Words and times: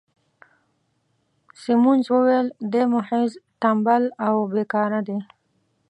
سیمونز 1.61 2.05
وویل: 2.13 2.47
دی 2.71 2.83
محض 2.93 3.31
ټمبل 3.61 4.03
او 4.27 4.35
بې 4.51 4.63
کاره 4.73 4.99
دی. 5.07 5.17